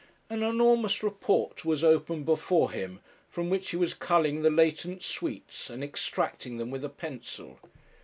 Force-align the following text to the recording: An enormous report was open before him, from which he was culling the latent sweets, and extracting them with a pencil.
An 0.31 0.41
enormous 0.41 1.03
report 1.03 1.63
was 1.63 1.83
open 1.83 2.23
before 2.23 2.71
him, 2.71 3.01
from 3.29 3.51
which 3.51 3.69
he 3.69 3.77
was 3.77 3.93
culling 3.93 4.41
the 4.41 4.49
latent 4.49 5.03
sweets, 5.03 5.69
and 5.69 5.83
extracting 5.83 6.57
them 6.57 6.71
with 6.71 6.83
a 6.83 6.89
pencil. 6.89 7.59